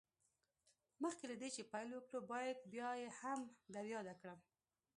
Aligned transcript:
مخکې 1.03 1.25
له 1.31 1.35
دې 1.41 1.49
چې 1.55 1.69
پيل 1.71 1.89
وکړو 1.93 2.19
بايد 2.31 2.57
بيا 2.73 2.89
يې 3.01 3.09
هم 3.19 3.39
در 3.73 3.85
ياده 3.93 4.13
کړم. 4.21 4.39